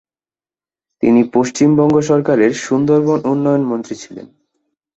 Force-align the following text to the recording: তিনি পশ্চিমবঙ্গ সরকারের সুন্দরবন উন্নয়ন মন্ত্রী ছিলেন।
তিনি 1.03 1.21
পশ্চিমবঙ্গ 1.33 1.95
সরকারের 2.01 2.51
সুন্দরবন 2.57 3.19
উন্নয়ন 3.25 3.63
মন্ত্রী 3.63 3.95
ছিলেন। 3.95 4.27